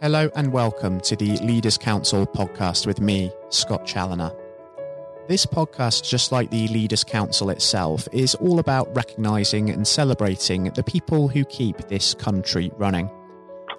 [0.00, 4.32] Hello and welcome to the Leaders Council podcast with me, Scott Challoner.
[5.28, 10.82] This podcast, just like the Leaders Council itself, is all about recognising and celebrating the
[10.82, 13.08] people who keep this country running.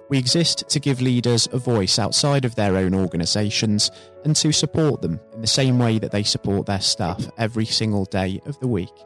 [0.08, 3.90] We exist to give leaders a voice outside of their own organisations
[4.24, 8.06] and to support them in the same way that they support their staff every single
[8.06, 9.05] day of the week.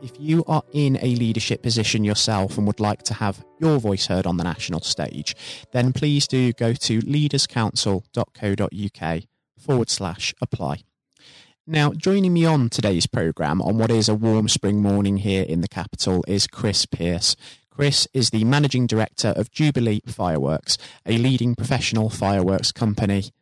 [0.00, 4.06] If you are in a leadership position yourself and would like to have your voice
[4.06, 5.34] heard on the national stage,
[5.72, 9.22] then please do go to leaderscouncil.co.uk
[9.58, 10.82] forward slash apply.
[11.66, 15.62] Now, joining me on today's programme on what is a warm spring morning here in
[15.62, 17.34] the capital is Chris Pearce.
[17.68, 23.32] Chris is the Managing Director of Jubilee Fireworks, a leading professional fireworks company.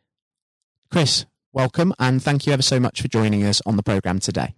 [0.91, 4.55] Chris, welcome and thank you ever so much for joining us on the programme today.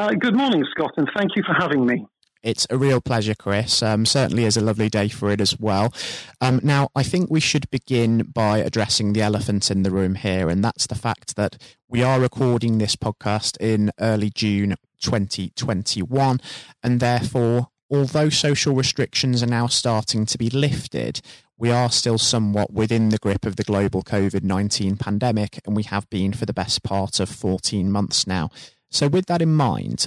[0.00, 2.06] Uh, good morning, Scott, and thank you for having me.
[2.42, 3.82] It's a real pleasure, Chris.
[3.82, 5.92] Um, certainly is a lovely day for it as well.
[6.40, 10.48] Um, now, I think we should begin by addressing the elephant in the room here,
[10.48, 16.40] and that's the fact that we are recording this podcast in early June 2021,
[16.82, 21.20] and therefore, although social restrictions are now starting to be lifted,
[21.58, 25.82] we are still somewhat within the grip of the global COVID 19 pandemic, and we
[25.82, 28.48] have been for the best part of 14 months now.
[28.90, 30.06] So, with that in mind,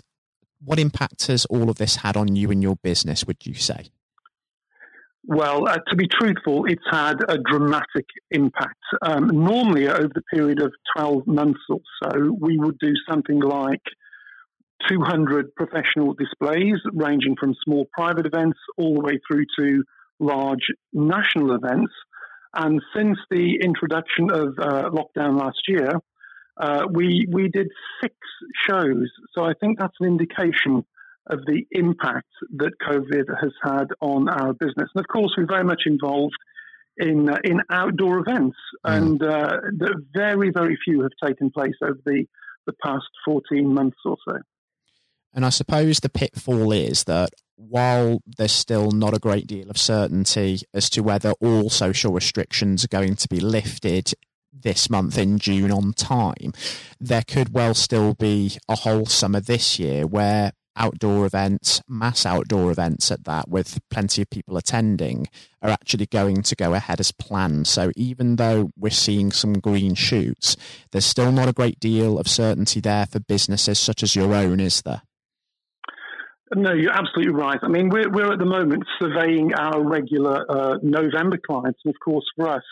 [0.63, 3.89] what impact has all of this had on you and your business, would you say?
[5.25, 8.81] Well, uh, to be truthful, it's had a dramatic impact.
[9.01, 13.81] Um, normally, over the period of 12 months or so, we would do something like
[14.89, 19.83] 200 professional displays, ranging from small private events all the way through to
[20.19, 21.93] large national events.
[22.53, 25.89] And since the introduction of uh, lockdown last year,
[26.57, 27.67] uh, we we did
[28.01, 28.15] six
[28.67, 30.85] shows, so I think that's an indication
[31.27, 34.89] of the impact that COVID has had on our business.
[34.93, 36.35] And of course, we're very much involved
[36.97, 38.97] in uh, in outdoor events, mm.
[38.97, 39.57] and uh,
[40.13, 42.25] very very few have taken place over the
[42.67, 44.37] the past fourteen months or so.
[45.33, 49.77] And I suppose the pitfall is that while there's still not a great deal of
[49.77, 54.13] certainty as to whether all social restrictions are going to be lifted
[54.61, 56.53] this month in June on time,
[56.99, 62.71] there could well still be a whole summer this year where outdoor events, mass outdoor
[62.71, 65.27] events at that, with plenty of people attending,
[65.61, 67.67] are actually going to go ahead as planned.
[67.67, 70.57] So even though we're seeing some green shoots,
[70.91, 74.59] there's still not a great deal of certainty there for businesses such as your own,
[74.59, 75.03] is there?
[76.55, 77.59] No, you're absolutely right.
[77.63, 81.79] I mean, we're, we're at the moment surveying our regular uh, November clients.
[81.83, 82.63] And of course, for us,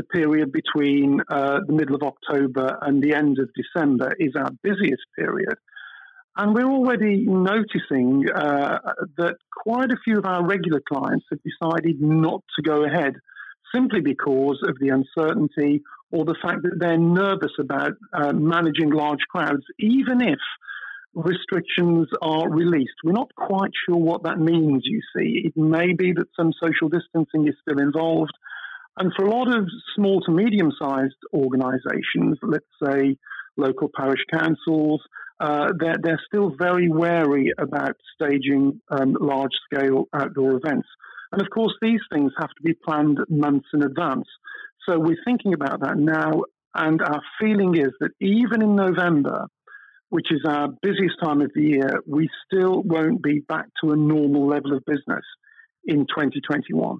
[0.00, 4.50] the period between uh, the middle of October and the end of December is our
[4.62, 5.56] busiest period.
[6.36, 8.78] And we're already noticing uh,
[9.18, 13.14] that quite a few of our regular clients have decided not to go ahead
[13.74, 19.20] simply because of the uncertainty or the fact that they're nervous about uh, managing large
[19.30, 20.38] crowds, even if
[21.14, 22.94] restrictions are released.
[23.04, 25.42] We're not quite sure what that means, you see.
[25.44, 28.32] It may be that some social distancing is still involved.
[29.00, 29.66] And for a lot of
[29.96, 33.16] small to medium sized organizations, let's say
[33.56, 35.00] local parish councils,
[35.40, 40.86] uh, they're, they're still very wary about staging um, large scale outdoor events.
[41.32, 44.28] And of course, these things have to be planned months in advance.
[44.86, 46.42] So we're thinking about that now.
[46.74, 49.46] And our feeling is that even in November,
[50.10, 53.96] which is our busiest time of the year, we still won't be back to a
[53.96, 55.24] normal level of business
[55.86, 56.98] in 2021.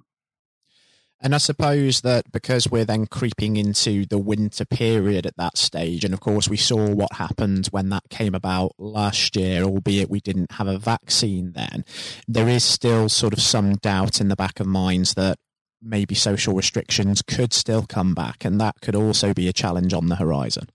[1.23, 6.03] And I suppose that because we're then creeping into the winter period at that stage,
[6.03, 10.21] and of course we saw what happened when that came about last year, albeit we
[10.21, 11.85] didn't have a vaccine then,
[12.27, 15.39] there is still sort of some doubt in the back of minds that
[15.83, 20.07] maybe social restrictions could still come back, and that could also be a challenge on
[20.07, 20.69] the horizon.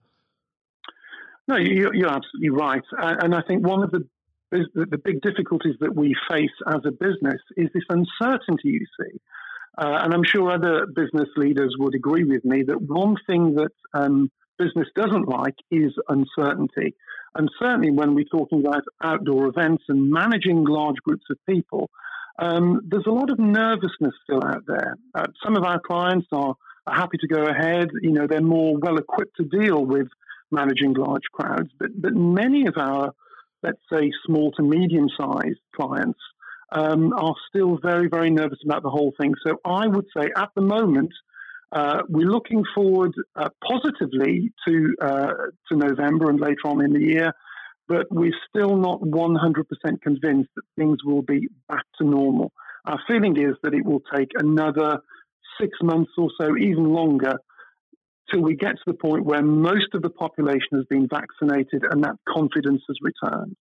[1.48, 2.84] No, you're absolutely right.
[3.00, 4.08] And I think one of the
[4.52, 9.20] the big difficulties that we face as a business is this uncertainty you see.
[9.78, 13.72] Uh, and I'm sure other business leaders would agree with me that one thing that
[13.94, 16.96] um, business doesn't like is uncertainty.
[17.36, 21.90] And certainly when we're talking about outdoor events and managing large groups of people,
[22.40, 24.96] um, there's a lot of nervousness still out there.
[25.14, 26.56] Uh, some of our clients are,
[26.88, 27.90] are happy to go ahead.
[28.02, 30.08] You know, they're more well equipped to deal with
[30.52, 31.70] managing large crowds.
[31.78, 33.14] But, but many of our,
[33.64, 36.20] let's say, small to medium sized clients
[36.76, 39.34] um, are still very, very nervous about the whole thing.
[39.46, 41.12] So I would say at the moment,
[41.72, 45.34] uh, we're looking forward uh, positively to uh,
[45.70, 47.32] to November and later on in the year,
[47.88, 52.52] but we're still not 100% convinced that things will be back to normal.
[52.86, 55.00] Our feeling is that it will take another
[55.60, 57.36] six months or so, even longer,
[58.32, 62.04] till we get to the point where most of the population has been vaccinated and
[62.04, 63.56] that confidence has returned.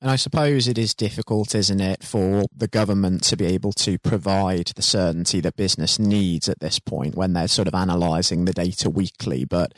[0.00, 3.98] And I suppose it is difficult, isn't it, for the government to be able to
[3.98, 8.52] provide the certainty that business needs at this point when they're sort of analysing the
[8.52, 9.44] data weekly.
[9.44, 9.72] But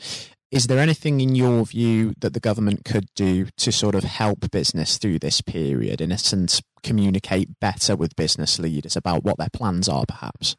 [0.51, 4.49] is there anything in your view that the government could do to sort of help
[4.51, 9.87] business through this period, in essence, communicate better with business leaders about what their plans
[9.87, 10.55] are, perhaps?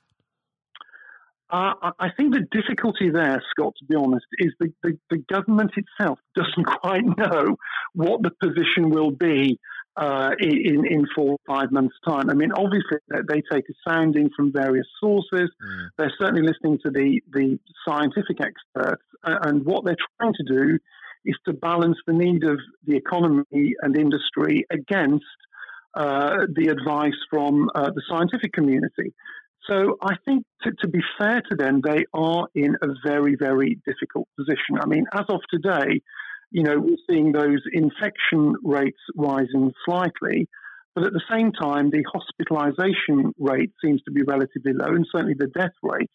[1.51, 5.73] Uh, I think the difficulty there, Scott, to be honest, is the, the, the, government
[5.77, 7.57] itself doesn't quite know
[7.93, 9.59] what the position will be
[9.97, 12.31] uh, in, in four or five months' time.
[12.31, 15.51] I mean, obviously, they take a sounding from various sources.
[15.63, 15.89] Mm.
[15.99, 19.03] They're certainly listening to the, the scientific experts.
[19.25, 20.79] And what they're trying to do
[21.25, 25.25] is to balance the need of the economy and industry against
[25.95, 29.13] uh, the advice from uh, the scientific community.
[29.69, 33.79] So I think to, to, be fair to them, they are in a very, very
[33.87, 34.79] difficult position.
[34.81, 36.01] I mean, as of today,
[36.51, 40.49] you know, we're seeing those infection rates rising slightly,
[40.95, 45.37] but at the same time, the hospitalization rate seems to be relatively low, and certainly
[45.39, 46.11] the death rate.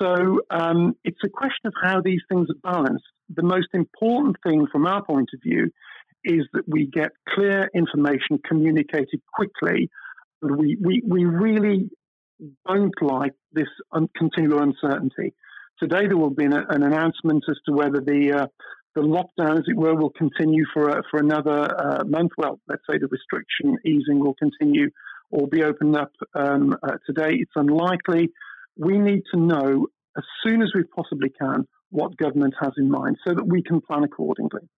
[0.00, 3.04] So um, it's a question of how these things are balanced.
[3.34, 5.70] The most important thing from our point of view
[6.24, 9.90] is that we get clear information communicated quickly.
[10.40, 11.90] We, we, we really
[12.66, 15.34] don't like this un- continual uncertainty.
[15.78, 18.46] Today there will be an, an announcement as to whether the uh,
[18.94, 22.32] the lockdown, as it were, will continue for uh, for another uh, month.
[22.36, 24.90] Well, let's say the restriction easing will continue
[25.30, 27.34] or be opened up um, uh, today.
[27.34, 28.30] It's unlikely.
[28.76, 29.86] We need to know
[30.16, 33.80] as soon as we possibly can what government has in mind so that we can
[33.80, 34.68] plan accordingly.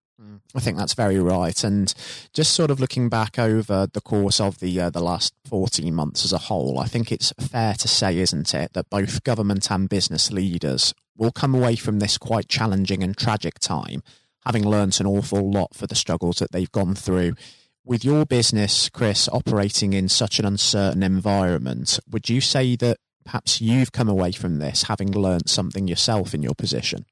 [0.54, 1.62] I think that's very right.
[1.64, 1.92] And
[2.32, 6.24] just sort of looking back over the course of the uh, the last 14 months
[6.24, 9.88] as a whole, I think it's fair to say, isn't it, that both government and
[9.88, 14.02] business leaders will come away from this quite challenging and tragic time
[14.46, 17.34] having learnt an awful lot for the struggles that they've gone through.
[17.84, 23.60] With your business, Chris, operating in such an uncertain environment, would you say that perhaps
[23.60, 27.04] you've come away from this having learnt something yourself in your position?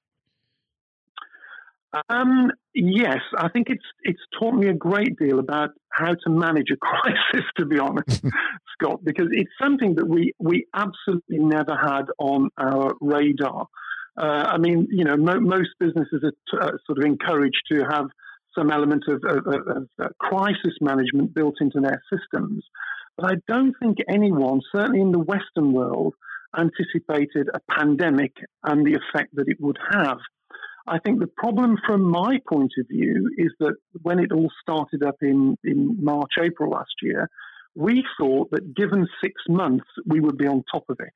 [2.10, 6.68] Um, yes, I think it's it's taught me a great deal about how to manage
[6.70, 7.46] a crisis.
[7.56, 8.22] To be honest,
[8.74, 13.66] Scott, because it's something that we we absolutely never had on our radar.
[14.20, 17.84] Uh, I mean, you know, mo- most businesses are t- uh, sort of encouraged to
[17.88, 18.06] have
[18.56, 22.64] some element of, of, of, of uh, crisis management built into their systems,
[23.16, 26.14] but I don't think anyone, certainly in the Western world,
[26.56, 28.32] anticipated a pandemic
[28.64, 30.18] and the effect that it would have
[30.88, 35.02] I think the problem from my point of view is that when it all started
[35.02, 37.28] up in, in March, April last year,
[37.74, 41.12] we thought that given six months, we would be on top of it.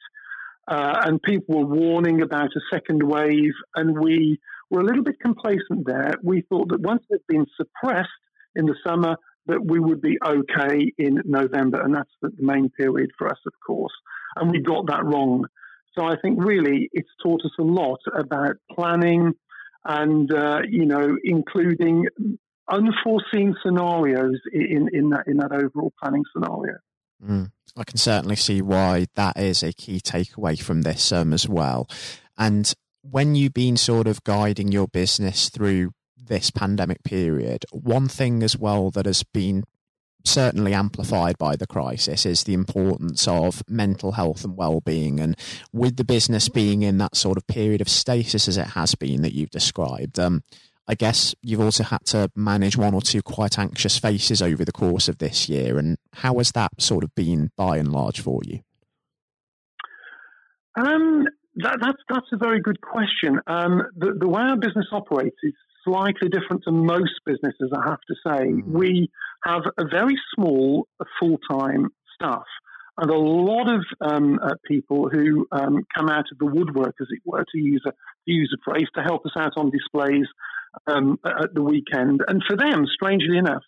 [0.69, 4.39] Uh, and people were warning about a second wave, and we
[4.71, 6.15] were a little bit complacent there.
[6.23, 8.09] We thought that once it had been suppressed
[8.55, 9.17] in the summer,
[9.47, 13.53] that we would be okay in November, and that's the main period for us, of
[13.67, 13.93] course.
[14.37, 15.47] And we got that wrong.
[15.99, 19.33] So I think really it's taught us a lot about planning,
[19.85, 22.07] and uh, you know, including
[22.71, 26.79] unforeseen scenarios in, in that in that overall planning scenario.
[27.25, 27.51] Mm.
[27.77, 31.89] I can certainly see why that is a key takeaway from this um, as well.
[32.37, 32.73] And
[33.03, 38.59] when you've been sort of guiding your business through this pandemic period, one thing as
[38.59, 39.65] well that has been
[40.25, 45.21] certainly amplified by the crisis is the importance of mental health and well-being.
[45.21, 45.37] And
[45.73, 49.23] with the business being in that sort of period of stasis as it has been
[49.23, 50.43] that you've described um,
[50.89, 54.73] I guess you've also had to manage one or two quite anxious faces over the
[54.73, 55.79] course of this year.
[55.79, 58.61] And how has that sort of been by and large for you?
[60.77, 61.27] Um,
[61.57, 63.39] that, that's that's a very good question.
[63.47, 65.53] Um, the, the way our business operates is
[65.85, 68.47] slightly different to most businesses, I have to say.
[68.47, 68.67] Mm.
[68.67, 69.11] We
[69.45, 70.87] have a very small
[71.21, 72.45] full time staff
[72.99, 77.07] and a lot of um, uh, people who um, come out of the woodwork, as
[77.11, 80.27] it were, to use a, to use a phrase, to help us out on displays
[80.87, 82.21] um, at the weekend.
[82.29, 83.65] And for them, strangely enough,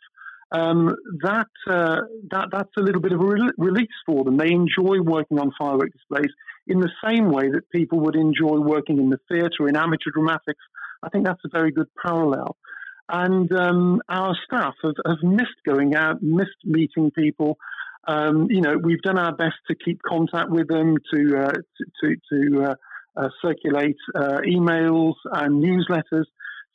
[0.53, 4.37] um, that uh, that that's a little bit of a re- release for them.
[4.37, 6.31] They enjoy working on firework displays
[6.67, 10.63] in the same way that people would enjoy working in the theatre, in amateur dramatics,
[11.05, 12.57] I think that's a very good parallel.
[13.09, 17.59] And um, our staff have, have, missed going out, missed meeting people.
[18.09, 21.53] Um, you know, we've done our best to keep contact with them, to uh,
[22.01, 22.75] to, to uh,
[23.17, 26.25] uh, circulate uh, emails and newsletters.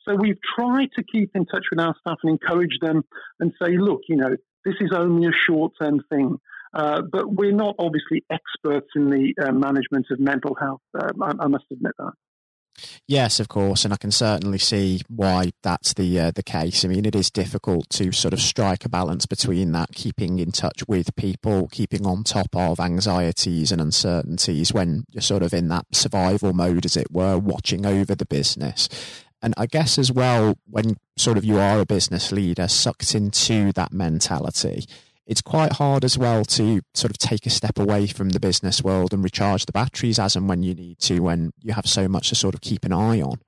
[0.08, 3.02] So we've tried to keep in touch with our staff and encourage them
[3.38, 6.38] and say, look, you know, this is only a short term thing.
[6.72, 10.80] Uh, but we're not obviously experts in the uh, management of mental health.
[10.96, 12.12] Uh, I, I, must admit that.
[13.06, 16.84] Yes, of course, and I can certainly see why that's the uh, the case.
[16.84, 20.52] I mean, it is difficult to sort of strike a balance between that, keeping in
[20.52, 25.68] touch with people, keeping on top of anxieties and uncertainties when you're sort of in
[25.68, 28.88] that survival mode, as it were, watching over the business.
[29.42, 33.72] And I guess as well, when sort of you are a business leader, sucked into
[33.72, 34.84] that mentality,
[35.30, 38.82] it's quite hard as well to sort of take a step away from the business
[38.82, 42.08] world and recharge the batteries as and when you need to when you have so
[42.08, 43.38] much to sort of keep an eye on.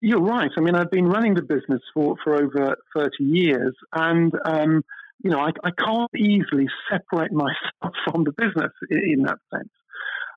[0.00, 0.52] You're right.
[0.56, 4.84] I mean, I've been running the business for, for over 30 years, and um,
[5.22, 9.70] you know, I, I, can't easily separate myself from the business in, in that sense.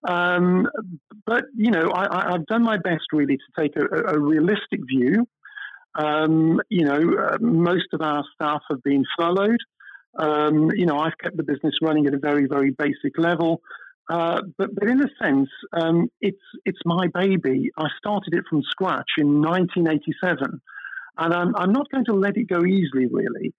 [0.08, 0.68] Um,
[1.26, 5.28] but you know, I, have done my best really to take a, a realistic view
[5.96, 9.60] um, you know, uh, most of our staff have been furloughed.
[10.18, 13.62] Um, you know, I've kept the business running at a very, very basic level.
[14.10, 17.72] Uh, but, but in a sense, um, it's it's my baby.
[17.78, 20.62] I started it from scratch in 1987,
[21.18, 23.54] and I'm, I'm not going to let it go easily, really.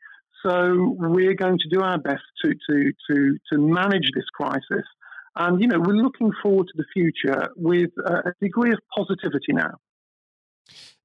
[0.45, 4.87] So we're going to do our best to to to to manage this crisis,
[5.35, 9.81] and you know, we're looking forward to the future with a degree of positivity now.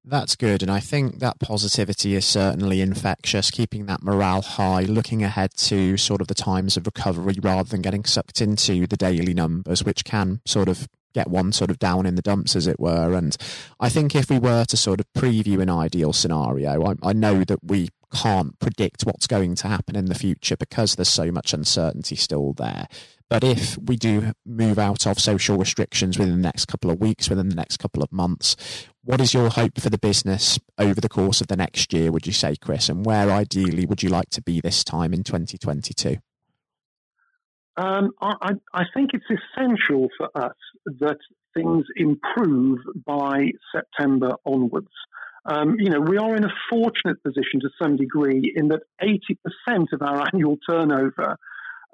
[0.04, 0.62] That's good.
[0.62, 5.96] And I think that positivity is certainly infectious, keeping that morale high, looking ahead to
[5.96, 10.04] sort of the times of recovery rather than getting sucked into the daily numbers, which
[10.04, 13.12] can sort of get one sort of down in the dumps, as it were.
[13.12, 13.36] And
[13.78, 17.44] I think if we were to sort of preview an ideal scenario, I, I know
[17.44, 21.52] that we can't predict what's going to happen in the future because there's so much
[21.52, 22.88] uncertainty still there.
[23.28, 27.30] But if we do move out of social restrictions within the next couple of weeks,
[27.30, 28.56] within the next couple of months,
[29.04, 32.26] what is your hope for the business over the course of the next year, would
[32.26, 32.88] you say, Chris?
[32.88, 36.18] And where ideally would you like to be this time in 2022?
[37.76, 40.56] Um, I, I, think it's essential for us
[41.00, 41.16] that
[41.54, 44.90] things improve by September onwards.
[45.46, 49.86] Um, you know, we are in a fortunate position to some degree in that 80%
[49.92, 51.38] of our annual turnover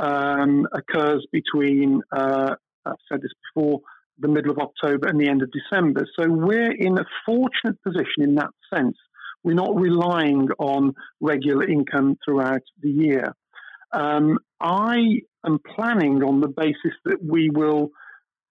[0.01, 3.81] um, occurs between, uh, I've said this before,
[4.19, 6.07] the middle of October and the end of December.
[6.19, 8.97] So we're in a fortunate position in that sense.
[9.45, 13.35] We're not relying on regular income throughout the year.
[13.93, 17.91] Um, I am planning on the basis that we will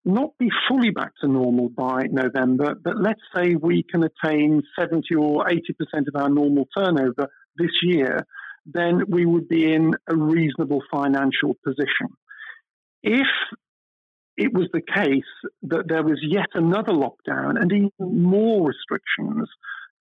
[0.06, 5.16] not be fully back to normal by November, but let's say we can attain 70
[5.16, 5.60] or 80%
[6.08, 8.26] of our normal turnover this year
[8.68, 12.10] then we would be in a reasonable financial position.
[13.02, 13.28] If
[14.38, 15.24] it was the case
[15.64, 19.50] that there was yet another lockdown and even more restrictions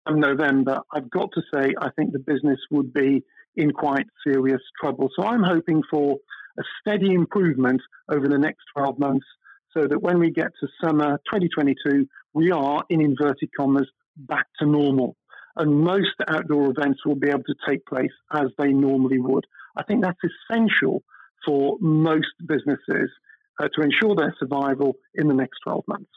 [0.08, 3.24] in November, I've got to say I think the business would be
[3.56, 5.08] in quite serious trouble.
[5.18, 6.18] So I'm hoping for
[6.58, 9.26] a steady improvement over the next 12 months
[9.76, 14.66] so that when we get to summer 2022, we are, in inverted commas, back to
[14.66, 15.16] normal
[15.56, 19.46] and most outdoor events will be able to take place as they normally would.
[19.76, 21.02] I think that's essential
[21.46, 23.10] for most businesses
[23.58, 26.10] uh, to ensure their survival in the next 12 months.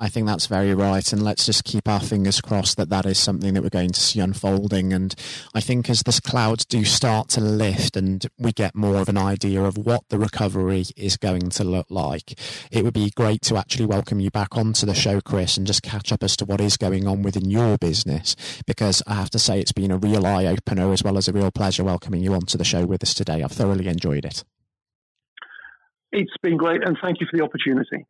[0.00, 1.12] I think that's very right.
[1.12, 4.00] And let's just keep our fingers crossed that that is something that we're going to
[4.00, 4.92] see unfolding.
[4.92, 5.14] And
[5.54, 9.18] I think as this clouds do start to lift and we get more of an
[9.18, 12.38] idea of what the recovery is going to look like,
[12.70, 15.82] it would be great to actually welcome you back onto the show, Chris, and just
[15.82, 18.36] catch up as to what is going on within your business.
[18.66, 21.32] Because I have to say, it's been a real eye opener as well as a
[21.32, 23.42] real pleasure welcoming you onto the show with us today.
[23.42, 24.44] I've thoroughly enjoyed it.
[26.12, 28.06] It's been great, and thank you for the opportunity.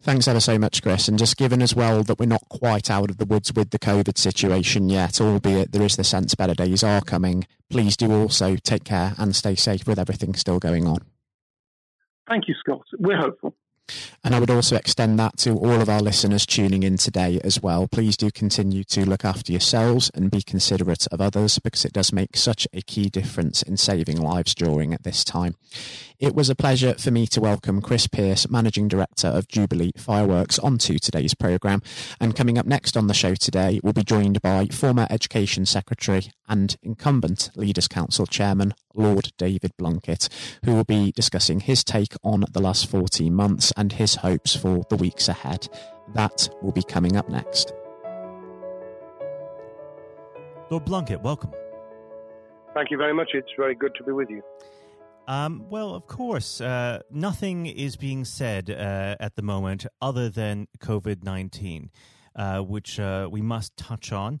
[0.00, 1.08] Thanks ever so much, Chris.
[1.08, 3.78] And just given as well that we're not quite out of the woods with the
[3.78, 8.56] COVID situation yet, albeit there is the sense better days are coming, please do also
[8.56, 10.98] take care and stay safe with everything still going on.
[12.28, 12.82] Thank you, Scott.
[12.98, 13.54] We're hopeful.
[14.24, 17.60] And I would also extend that to all of our listeners tuning in today as
[17.60, 17.88] well.
[17.88, 22.12] Please do continue to look after yourselves and be considerate of others because it does
[22.12, 25.56] make such a key difference in saving lives during at this time.
[26.22, 30.56] It was a pleasure for me to welcome Chris Pearce, Managing Director of Jubilee Fireworks,
[30.60, 31.82] onto today's programme.
[32.20, 36.30] And coming up next on the show today, we'll be joined by former Education Secretary
[36.48, 40.28] and incumbent Leaders Council Chairman, Lord David Blunkett,
[40.64, 44.82] who will be discussing his take on the last 14 months and his hopes for
[44.88, 45.68] the weeks ahead.
[46.14, 47.72] That will be coming up next.
[50.70, 51.52] Lord Blunkett, welcome.
[52.74, 53.30] Thank you very much.
[53.34, 54.42] It's very good to be with you.
[55.28, 60.66] Um, well, of course, uh, nothing is being said uh, at the moment other than
[60.80, 61.90] COVID 19,
[62.34, 64.40] uh, which uh, we must touch on.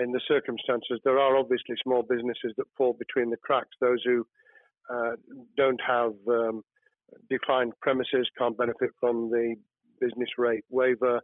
[0.00, 3.76] In the circumstances, there are obviously small businesses that fall between the cracks.
[3.80, 4.26] Those who
[4.92, 5.12] uh,
[5.56, 6.62] don't have um,
[7.28, 9.54] defined premises can't benefit from the
[10.00, 11.20] business rate waiver.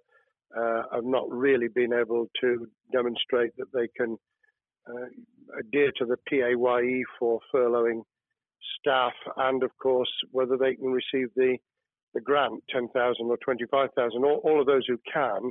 [0.56, 4.16] Uh, have not really been able to demonstrate that they can
[4.88, 8.00] uh, adhere to the PAYE for furloughing
[8.78, 11.58] staff, and of course whether they can receive the
[12.14, 14.24] the grant, 10,000 or 25,000.
[14.24, 15.50] All, all, of those who can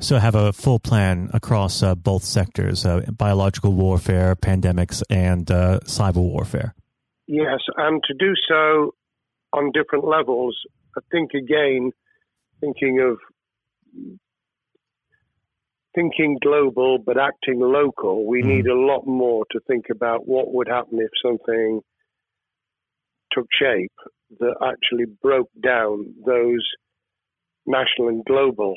[0.00, 5.80] So have a full plan across uh, both sectors: uh, biological warfare, pandemics, and uh,
[5.84, 6.74] cyber warfare.
[7.26, 8.94] Yes, and to do so
[9.52, 10.56] on different levels.
[10.96, 11.92] I think again,
[12.60, 13.18] thinking of
[15.94, 18.46] thinking global but acting local, we mm.
[18.46, 21.80] need a lot more to think about what would happen if something
[23.32, 23.92] took shape
[24.38, 26.64] that actually broke down those
[27.66, 28.76] national and global